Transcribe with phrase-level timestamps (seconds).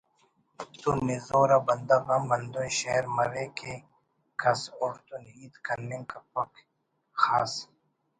[0.81, 3.73] تو نزور آ بندغ ہم ہندن شیر مریک کہ
[4.41, 6.51] کس اوڑتون ہیت کننگ کپک
[7.21, 7.53] (خاص